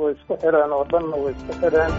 way 0.00 0.12
isku 0.16 0.34
xireen 0.42 0.72
oo 0.76 0.84
dhanna 0.92 1.16
way 1.22 1.32
isku 1.36 1.52
xireen. 1.60 1.92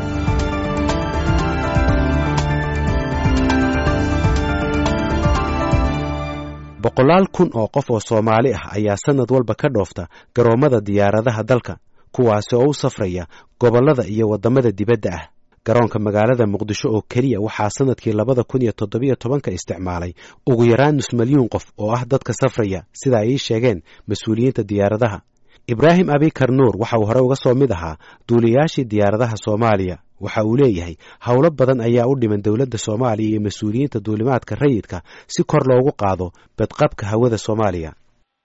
Boqolaal 6.84 7.26
kun 7.36 7.50
oo 7.54 7.68
qof 7.76 7.90
oo 7.94 8.00
soomaali 8.00 8.54
ah 8.54 8.74
ayaa 8.76 8.98
sanad 9.06 9.30
walba 9.32 9.54
ka 9.62 9.68
dhoofta 9.76 10.04
garoommada 10.36 10.80
diyaaradaha 10.88 11.44
dalka 11.50 11.74
kuwaasi 12.16 12.56
oo 12.56 12.70
u 12.70 12.74
safraya 12.74 13.26
gobollada 13.62 14.04
iyo 14.14 14.26
waddamada 14.30 14.72
dibadda 14.72 15.10
ah. 15.14 15.24
Garoonka 15.66 16.00
magaalada 16.00 16.46
muqdisho 16.54 16.88
oo 16.90 17.02
keliya 17.12 17.40
waxaa 17.40 17.70
sannadkii 17.78 18.14
labada 18.14 18.44
kun 18.44 18.62
iyo 18.62 18.72
toddobiyo 18.72 19.16
tobanka 19.16 19.52
isticmaalay 19.52 20.14
ugu 20.50 20.64
yaraan 20.72 20.96
nus 20.96 21.14
milyuun 21.14 21.50
qof 21.54 21.66
oo 21.78 21.92
ah 21.94 22.04
dadka 22.12 22.34
safraya 22.34 22.84
sida 22.94 23.18
ay 23.20 23.30
ii 23.34 23.38
sheegeen 23.38 23.80
mas'uuliyiinta 24.10 24.64
diyaaradaha 24.70 25.22
ibraahim 25.68 26.10
abikar 26.10 26.50
nuur 26.52 26.76
waxa 26.80 26.98
uu 27.00 27.06
hore 27.06 27.22
uga 27.22 27.36
soo 27.36 27.54
mid 27.56 27.72
ahaa 27.72 27.98
duuliyaashii 28.30 28.86
diyaaradaha 28.86 29.36
soomaaliya. 29.46 29.98
Waxa 30.22 30.44
uu 30.46 30.58
leeyahay 30.58 30.96
howlo 31.28 31.50
badan 31.52 31.82
ayaa 31.82 32.08
u 32.08 32.16
dhiman 32.20 32.42
dowladda 32.46 32.78
soomaaliya 32.78 33.30
iyo 33.30 33.42
mas'uuliyiinta 33.42 34.00
duulimaadka 34.06 34.56
rayidka 34.56 35.02
si 35.28 35.44
kor 35.44 35.64
loogu 35.70 35.92
qaado 36.02 36.32
badqabka 36.58 37.06
hawada 37.12 37.38
soomaaliya. 37.38 37.92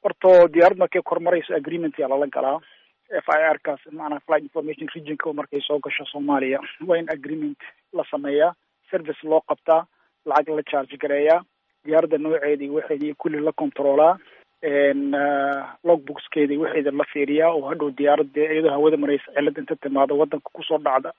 Horto 0.04 0.48
diyaarad 0.54 0.78
markay 0.78 1.02
kor 1.02 1.20
marayso 1.20 1.54
agreement 1.56 1.94
yaa 1.98 2.08
lala 2.08 2.26
galaa. 2.26 2.58
F 3.06 3.26
i 3.38 3.42
r 3.54 3.58
kaas 3.62 3.80
maanaa 3.92 4.20
flight 4.26 4.42
information 4.48 4.88
regionka 4.94 5.32
markay 5.32 5.60
soo 5.66 5.78
gasho 5.78 6.04
soomaaliya. 6.12 6.58
Waa 6.88 6.98
in 6.98 7.08
agreement 7.10 7.58
la 7.92 8.04
sameeyaa 8.10 8.52
service 8.90 9.20
loo 9.24 9.40
qabtaa 9.50 9.82
lacag 10.26 10.54
la 10.56 10.62
charge 10.70 10.96
gareeyaa 11.02 11.40
diyaaradda 11.84 12.18
nooceedii 12.18 12.70
waxeedii 12.76 13.14
kulli 13.14 13.40
la 13.40 13.52
controlaa 13.52 14.14
logbookskeedii 15.84 16.56
waxeeda 16.56 16.90
la 16.90 17.04
fiiriyaa 17.12 17.52
oo 17.52 17.68
hadhow 17.68 17.90
diyaaradda 17.98 18.40
iyadoo 18.52 18.70
hawada 18.70 18.96
maraysa 18.96 19.32
cilad 19.34 19.58
inta 19.58 19.76
timaado 19.76 20.18
wadanka 20.18 20.50
ku 20.52 20.62
soo 20.62 20.78
dhacda 20.78 21.12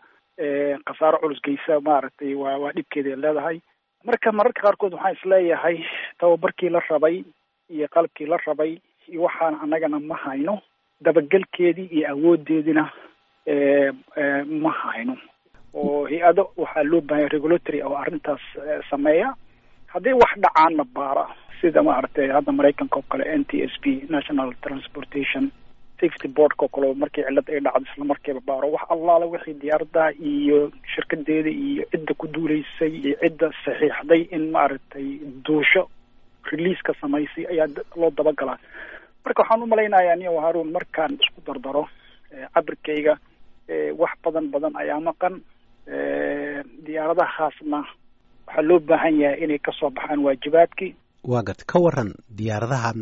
khasaaro 0.86 1.17
culus 1.20 1.41
geysa 1.41 1.79
maaragtay 1.82 2.34
waa 2.36 2.58
waa 2.58 2.72
dhibkeeda 2.72 3.15
leedahay. 3.15 3.60
Marka 4.06 4.32
mararka 4.32 4.62
qaarkood 4.62 4.94
waxaan 4.94 5.13
is 5.15 5.25
leeyahay 5.25 5.77
tababarkii 6.20 6.70
la 6.70 6.79
rabay 6.89 7.24
iyo 7.70 7.88
qalabkii 7.88 8.25
la 8.27 8.38
rabay 8.46 8.77
iyo 9.08 9.22
waxaan 9.24 9.56
annagana 9.63 10.00
ma 10.00 10.15
hayno. 10.15 10.60
Dabagelkeedii 11.01 11.89
iyo 11.91 12.10
awoodeedina 12.12 12.89
ma 14.62 14.72
hayno. 14.72 15.17
Oo 15.74 16.06
hay'ado 16.06 16.50
waxaa 16.58 16.84
loo 16.84 17.01
bahanya 17.01 17.27
regulatory 17.27 17.82
oo 17.84 17.96
arrintaas 17.98 18.41
sameeya 18.89 19.34
hadday 19.98 20.13
wax 20.22 20.32
dhacaanna 20.46 20.84
baara 20.98 21.25
sida 21.62 21.82
maaragtay 21.88 22.27
hadda 22.38 22.51
maraykanka 22.60 22.98
oo 23.00 23.06
kale 23.12 23.24
n 23.39 23.44
t 23.50 23.63
s 23.63 23.74
b 23.84 24.06
national 24.16 24.50
transportation 24.66 25.46
safety 26.01 26.27
boardka 26.38 26.66
oo 26.66 26.70
kale 26.75 26.88
markii 27.04 27.24
cilad 27.27 27.48
ay 27.54 27.60
dhacdo 27.66 27.86
isla 27.92 28.06
markiiba 28.12 28.42
baaro 28.50 28.68
wax 28.75 28.84
allaala 28.96 29.25
wixii 29.34 29.54
diyaarada 29.63 30.04
iyo 30.32 30.60
shirkadeeda 30.94 31.50
iyo 31.50 31.84
cidda 31.92 32.13
ku 32.22 32.25
duuleysay 32.36 32.92
iyo 33.08 33.16
cidda 33.24 33.48
saxiixday 33.66 34.22
in 34.36 34.44
maaragtay 34.56 35.08
duusho 35.48 35.84
releaseka 36.51 36.94
samaysay 37.01 37.44
ayaa 37.54 37.68
loo 38.00 38.12
dabagalaa. 38.18 38.58
Marka 39.25 39.42
waxaan 39.42 39.63
umalaynayaa 39.66 40.16
niyo 40.20 40.39
haruun 40.46 40.70
markaan 40.77 41.18
isku 41.24 41.42
dardaro 41.48 41.84
cabirkayga 42.56 43.13
wax 44.01 44.12
badan 44.24 44.46
badan 44.54 44.74
ayaa 44.84 45.00
maqan 45.10 45.36
diyaaradahaasna 46.86 47.80
waxaa 48.48 48.62
loo 48.70 48.80
baahan 48.89 49.20
yahay 49.24 49.44
inay 49.44 49.60
ka 49.68 49.72
soo 49.80 49.89
baxaan 49.98 50.24
waajibaadkii. 50.25 50.92
Waa 51.32 51.44
garta 51.48 51.66
ka 51.72 51.80
waran 51.86 52.12
diyaaradahan 52.39 53.00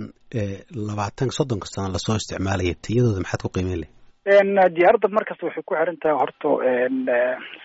labaatan 0.88 1.30
soddonka 1.38 1.68
sano 1.74 1.90
la 1.96 2.00
soo 2.06 2.16
isticmaalaya 2.22 2.76
tayadooda 2.86 3.22
maxaad 3.24 3.42
ku 3.46 3.50
qiimeyn 3.56 3.82
leh 3.84 3.92
diyaaradda 4.78 5.08
markasta 5.18 5.46
waxay 5.48 5.64
ku 5.70 5.74
xiran 5.76 5.98
tahay 6.02 6.18
horta 6.22 6.50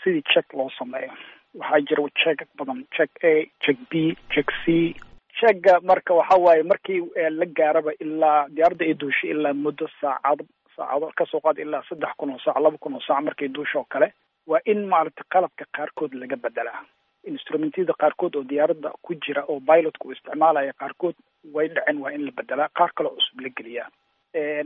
sidii 0.03 0.25
check 0.33 0.47
loo 0.59 0.69
sameeyo. 0.79 1.13
Waxaa 1.61 1.81
jira 1.89 2.03
check 2.23 2.39
badan 2.59 2.85
check 2.97 3.11
a 3.25 3.33
check 3.65 3.79
b 3.91 4.15
check 4.35 4.49
c. 4.65 4.95
Checka 5.41 5.81
marka 5.91 6.13
waxa 6.15 6.37
waaye 6.45 6.63
markii 6.63 7.01
la 7.39 7.47
gaaraba 7.59 7.93
ilaa 8.05 8.49
diyaaradda 8.55 8.85
ay 8.89 8.95
duushay 9.01 9.31
ilaa 9.35 9.55
muddo 9.65 9.87
saacad 10.01 10.41
saacado 10.77 11.07
ka 11.19 11.25
soo 11.31 11.41
qaad 11.45 11.59
ilaa 11.65 11.83
saddex 11.89 12.13
kun 12.19 12.31
oo 12.35 12.39
saac 12.45 12.59
laba 12.65 12.79
kun 12.83 12.95
oo 12.95 13.01
saac 13.07 13.23
markay 13.25 13.49
duusho 13.49 13.79
oo 13.81 13.87
kale 13.93 14.09
waa 14.47 14.61
in 14.73 14.81
maaragtay 14.93 15.25
qalabka 15.33 15.65
qaarkood 15.77 16.13
laga 16.21 16.37
bedelaa 16.45 16.83
instrumentyada 17.25 17.93
qaarkood 18.00 18.37
oo 18.37 18.45
diyaaradda 18.45 18.91
ku 19.03 19.15
jira 19.15 19.45
oo 19.49 19.61
pilotka 19.61 20.05
uu 20.09 20.12
isticmaalaya 20.12 20.73
qaarkood 20.73 21.15
way 21.55 21.69
dhaceen 21.69 21.99
waa 22.03 22.12
in 22.12 22.25
la 22.25 22.33
bedelaa 22.37 22.69
qaar 22.79 22.91
kaloo 22.95 23.15
cusub 23.17 23.41
la 23.41 23.49
geliyaa. 23.57 23.89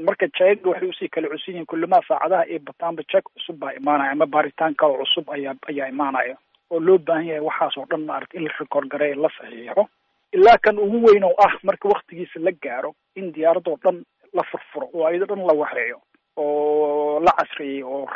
Marka 0.07 0.27
jeega 0.39 0.71
waxay 0.71 0.89
u 0.89 0.93
sii 0.99 1.09
kala 1.09 1.29
cusub 1.29 1.49
yihiin 1.49 1.67
kulimaa 1.67 2.03
saacadaha 2.09 2.43
ay 2.51 2.59
bataanba 2.59 3.03
jeeg 3.13 3.25
cusub 3.35 3.57
baa 3.59 3.73
imaanaya 3.81 4.13
ama 4.13 4.27
baaritaan 4.27 4.75
kaloo 4.75 4.99
cusub 5.05 5.31
ayaa 5.31 5.55
ayaa 5.69 5.89
imaanaya. 5.89 6.37
Oo 6.71 6.81
loo 6.81 6.99
baahan 6.99 7.27
yahay 7.27 7.41
waxaas 7.49 7.77
oo 7.79 7.87
dhan 7.91 8.05
maaragta 8.09 8.39
in 8.39 8.45
la 8.45 8.53
record 8.61 8.89
gareeyo 8.89 9.23
la 9.23 9.29
saxiixo. 9.39 9.87
Ilaa 10.33 10.59
kan 10.63 10.79
ugu 10.79 11.01
weyn 11.07 11.25
oo 11.25 11.35
ah 11.47 11.55
marka 11.63 11.89
waktigiisa 11.89 12.41
la 12.41 12.53
gaaro 12.63 12.95
in 13.17 13.33
diyaaradoo 13.33 13.77
dhan 13.85 14.03
la 14.33 14.43
furfuro 14.51 14.89
oo 14.93 15.07
ayado 15.07 15.27
dhan 15.27 15.47
la 15.47 15.55
waxeeyo 15.63 16.01
oo 16.37 17.21
la 17.21 17.33
casriyey 17.39 17.83
oo 17.83 18.09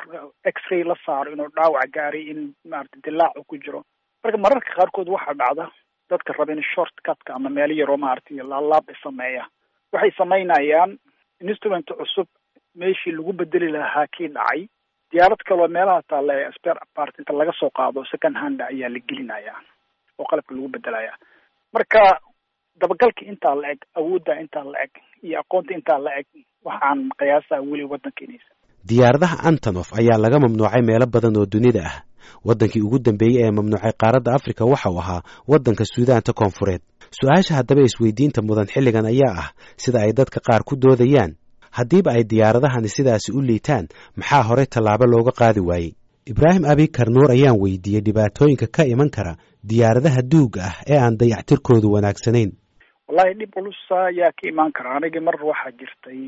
x-ray 0.55 0.83
la 0.85 0.97
saaro 1.07 1.33
inuu 1.33 1.49
dhaawac 1.57 1.91
gaaray 1.97 2.23
in 2.33 2.41
maarata 2.65 2.99
dilaacu 3.05 3.45
ku 3.47 3.57
jiro 3.59 3.85
marka 4.23 4.39
mararka 4.45 4.71
qaarkood 4.79 5.09
waxaa 5.15 5.35
dhacda 5.41 5.67
dadka 6.11 6.33
raba 6.39 6.53
in 6.53 6.63
short 6.75 6.95
cutka 7.07 7.35
ama 7.37 7.49
meelo 7.57 7.75
yaroo 7.81 7.97
maaragtay 8.05 8.37
laalaab 8.53 8.87
sameeya. 9.03 9.45
Waxay 9.93 10.11
samaynayaan 10.19 10.99
instrument 11.51 11.87
cusub 11.99 12.29
meeshii 12.81 13.13
lagu 13.17 13.33
bedeli 13.33 13.69
lahaa 13.77 14.07
kii 14.17 14.29
dhacay. 14.37 14.61
Diyaarad 15.13 15.43
kaloo 15.49 15.69
meelaha 15.69 16.03
taalla 16.11 16.33
ee 16.41 16.51
spare 16.57 16.81
part 16.95 17.19
inta 17.19 17.33
laga 17.33 17.53
soo 17.61 17.71
qaado 17.79 18.05
second 18.13 18.37
hand 18.43 18.61
ayaa 18.61 18.89
la 18.95 19.01
gelinayaa 19.09 19.61
oo 20.19 20.25
qalabka 20.31 20.55
lagu 20.55 20.69
bedelaya 20.75 21.13
marka 21.75 22.01
dabagalka 22.81 23.23
intaa 23.33 23.55
la 23.63 23.69
eg 23.75 23.81
awoodda 23.99 24.35
intaa 24.43 24.65
la 24.73 24.79
eg 24.85 24.93
iyo 25.27 25.41
aqoonta 25.43 25.73
intaa 25.79 25.99
la 26.07 26.11
eg 26.21 26.27
waxaan 26.69 27.01
qiyaasaa 27.21 27.61
weli 27.71 27.85
waddanka 27.93 28.21
inaysa 28.27 28.53
diyaaradaha 28.91 29.37
antonof 29.49 29.89
ayaa 30.01 30.19
laga 30.25 30.39
mamnuucay 30.45 30.83
meelo 30.89 31.07
badan 31.15 31.37
oo 31.41 31.47
dunida 31.55 31.81
ah 31.91 31.95
waddankii 32.47 32.83
ugu 32.87 32.99
dambeeyey 32.99 33.43
ee 33.47 33.51
mamnuucay 33.51 33.93
qaaradda 34.03 34.33
afrika 34.39 34.65
waxa 34.65 34.91
uu 34.91 34.99
ahaa 35.01 35.23
waddanka 35.49 35.85
suudaanta 35.93 36.33
koonfureed. 36.33 36.81
Su'aasha 37.21 37.55
haddaba 37.59 37.83
isweydiinta 37.89 38.43
mudan 38.43 38.67
xilligan 38.73 39.07
ayaa 39.13 39.35
ah 39.43 39.49
sida 39.83 39.99
ay 40.05 40.13
dadka 40.19 40.41
qaar 40.47 40.63
ku 40.69 40.75
doodayaan. 40.77 41.33
Haddiiba 41.77 42.11
ay 42.17 42.25
diyaaradahani 42.31 42.89
sidaasi 42.97 43.33
u 43.33 43.41
liitaan 43.49 43.87
maxaa 44.17 44.43
horey 44.49 44.67
tallaabo 44.67 45.05
looga 45.13 45.33
qaadi 45.41 45.61
waayey? 45.71 45.93
Ibraahim 46.31 46.65
abikar 46.73 47.09
nuur 47.15 47.31
ayaan 47.37 47.57
weydiiyey 47.63 48.01
dhibaatooyinka 48.07 48.67
ka 48.77 48.83
iman 48.93 49.11
kara 49.17 49.35
diyaaradaha 49.71 50.23
duuga 50.33 50.63
ah 50.69 50.75
ee 50.93 50.99
aan 51.05 51.15
dayactirkoodu 51.21 51.89
wanaagsanayn 51.95 52.51
wallahi 53.09 53.35
dhib 53.41 53.51
culusa 53.55 54.05
ayaa 54.07 54.33
ka 54.33 54.49
imaan 54.49 54.73
kara. 54.73 54.97
Anigii 54.97 55.21
mar 55.21 55.37
waxaa 55.41 55.73
jirtay 55.73 56.21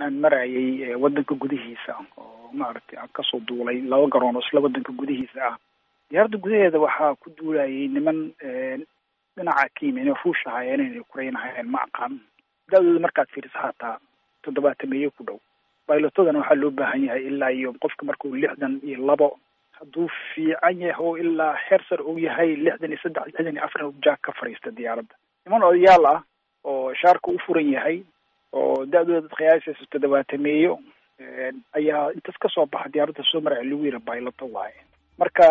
aan 0.00 0.14
marayay 0.20 0.94
waddanka 0.96 1.34
gudihiisa. 1.34 1.94
Oo 2.18 2.50
maaragtay 2.52 2.98
aan 2.98 3.08
ka 3.12 3.22
soo 3.22 3.40
duulay 3.40 3.80
laba 3.82 4.06
garoon 4.08 4.36
oo 4.36 4.42
isla 4.46 4.60
waddanka 4.60 4.92
gudihiisa 4.92 5.40
ah. 5.48 5.56
Diyaaradda 6.10 6.38
gudaheeda 6.38 6.78
waxaa 6.80 7.14
ku 7.20 7.30
duulayay 7.36 7.88
niman 7.88 8.32
dhinaca 9.36 9.68
ka 9.76 9.80
yimi 9.86 10.00
inay 10.02 10.16
ruush 10.24 10.44
ahaayeen 10.48 10.80
inay 10.80 11.04
kuraynahaayeen 11.12 11.68
ma 11.68 11.84
aqaan. 11.86 12.20
Da-dooda 12.70 13.00
markaad 13.00 13.28
fiiriso 13.32 13.58
hataa 13.58 13.98
toddobaatameeye 14.42 15.10
ku 15.16 15.24
dhow. 15.24 15.38
Baylotadana 15.88 16.38
waxaa 16.40 16.60
loo 16.60 16.70
baahan 16.70 17.04
yahay 17.04 17.26
ilaa 17.28 17.52
iyo 17.52 17.72
qofka 17.80 18.04
markuu 18.08 18.34
lixdan 18.36 18.80
iyo 18.84 19.04
labo. 19.06 19.36
Hadduu 19.76 20.08
fiican 20.34 20.80
yahay 20.80 20.96
oo 21.04 21.16
ilaa 21.16 21.56
heersar 21.68 22.00
uu 22.02 22.18
yahay 22.18 22.56
lixdan 22.56 22.92
iyo 22.92 23.00
saddex 23.02 23.26
lixdan 23.26 23.52
iyo 23.56 23.64
afar 23.64 23.82
jaag 24.04 24.20
ka 24.20 24.32
fadhiista 24.32 24.70
diyaaradda 24.70 25.14
niman 25.52 25.62
odayaal 25.68 26.06
ah 26.06 26.20
oo 26.64 26.94
shaarka 26.94 27.28
u 27.30 27.38
furan 27.46 27.68
yahay 27.72 28.02
oo 28.52 28.86
da-dooda 28.86 29.28
qiyaasaysa 29.36 29.84
toddobaatameeyo 29.92 30.78
ayaa 31.76 32.12
intaas 32.16 32.38
ka 32.40 32.48
soo 32.48 32.66
baxa 32.66 32.88
diyaaradda 32.92 33.22
soo 33.30 33.40
maraya 33.40 33.64
lagu 33.64 33.84
yira 33.84 33.98
bayloto 34.00 34.46
waaye 34.52 34.80
marka 35.18 35.44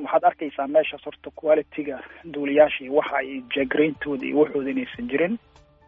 waxaad 0.00 0.24
arkaysaa 0.24 0.66
meeshaas 0.66 1.04
horta 1.04 1.30
quality-ga 1.40 2.00
duuliyaasha 2.24 2.84
iyo 2.84 2.94
waxa 2.94 3.16
ay 3.20 3.42
jeegarayntooda 3.54 4.24
iyo 4.26 4.38
waxooda 4.40 4.70
inaysan 4.70 5.08
jirin. 5.08 5.38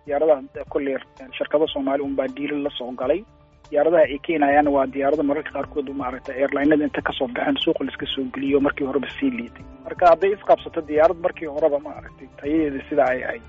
Diyaaradaha 0.06 0.64
kolley 0.68 0.96
shirkado 1.38 1.66
soomaali 1.68 2.02
unbaa 2.02 2.28
diilal 2.28 2.62
la 2.62 2.70
soo 2.70 2.90
galay 2.92 3.24
diyaaradaha 3.70 4.02
ay 4.10 4.18
keenayaan 4.26 4.68
waa 4.74 4.86
diyaarada 4.94 5.22
mararka 5.30 5.50
qaarkood 5.56 5.88
maaragtay 6.02 6.36
airlinada 6.42 6.84
inta 6.88 7.02
ka 7.08 7.12
soo 7.18 7.28
baxeen 7.36 7.56
suuqa 7.64 7.84
laiska 7.86 8.06
soo 8.14 8.24
geliyo 8.34 8.60
markii 8.66 8.86
horeba 8.90 9.08
sii 9.20 9.30
liitay. 9.38 9.64
Marka 9.84 10.04
hadday 10.10 10.32
isqabsato 10.36 10.80
diyaarad 10.90 11.18
markii 11.26 11.48
horeba 11.56 11.78
maaragtay 11.86 12.28
tayadeeda 12.40 12.82
sida 12.88 13.04
ay 13.12 13.20
ahayd. 13.24 13.42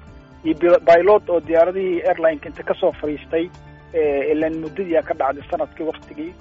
Iyo 0.46 0.80
pilot 0.90 1.30
oo 1.30 1.40
diyaaradihii 1.50 2.02
airlineka 2.10 2.50
inta 2.50 2.64
ka 2.70 2.74
soo 2.82 2.92
fadhiistay 3.02 3.46
ilan 4.32 4.56
muddadii 4.64 5.02
ka 5.10 5.14
dhacday 5.20 5.44
sannadkii 5.52 5.88
waktigii 5.92 6.32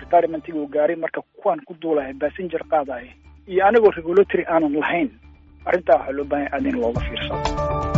retirementigii 0.00 0.60
uu 0.60 0.66
gaaray 0.76 0.96
marka 0.96 1.20
kuwaan 1.42 1.60
ku 1.66 1.74
duulaya 1.82 2.14
passenger 2.20 2.62
qaadaya 2.70 3.12
iyo 3.46 3.66
anigoo 3.66 3.90
regulatory 3.98 4.44
aanan 4.48 4.74
lahayn 4.82 5.10
arrintaa 5.68 5.96
waxaa 5.98 6.16
loo 6.18 6.24
baahanya 6.30 6.52
aad 6.56 6.66
in 6.66 6.76
looga 6.82 7.00
fiirsado 7.06 7.95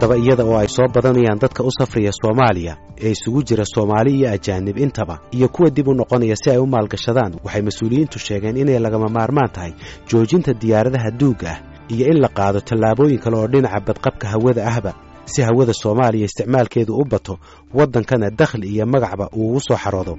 haddaba 0.00 0.16
iyada 0.16 0.44
oo 0.44 0.56
ay 0.58 0.68
soo 0.68 0.88
badanayaan 0.94 1.38
dadka 1.42 1.62
u 1.64 1.70
safraya 1.78 2.12
soomaaliya 2.22 2.76
ee 3.04 3.10
isugu 3.10 3.42
jira 3.42 3.64
soomaali 3.74 4.10
iyo 4.18 4.30
ajaanib 4.32 4.78
intaba 4.78 5.18
iyo 5.30 5.48
kuwa 5.48 5.70
dib 5.70 5.88
u 5.88 5.94
noqonaya 5.94 6.36
si 6.36 6.50
ay 6.50 6.56
u 6.58 6.66
maalgashadaan 6.66 7.32
waxay 7.44 7.62
mas'uuliyiintu 7.62 8.18
sheegeen 8.18 8.56
inay 8.56 8.78
lagama 8.78 9.08
maarmaan 9.08 9.50
tahay 9.52 9.72
joojinta 10.08 10.52
diyaaradaha 10.62 11.10
duugga 11.20 11.50
ah 11.52 11.58
iyo 11.92 12.06
in 12.12 12.18
la 12.24 12.28
qaado 12.28 12.60
tallaabooyin 12.60 13.18
kale 13.24 13.36
oo 13.36 13.46
dhinaca 13.52 13.80
badqabka 13.86 14.26
hawada 14.32 14.62
ahba 14.72 14.92
si 15.32 15.42
hawada 15.42 15.72
soomaaliya 15.82 16.24
isticmaalkeedu 16.28 16.92
u 16.96 17.04
bato 17.04 17.38
waddankana 17.74 18.30
dakhli 18.30 18.66
iyo 18.74 18.86
magacba 18.86 19.28
uu 19.36 19.48
ugu 19.50 19.60
soo 19.60 19.76
xaroodo 19.76 20.14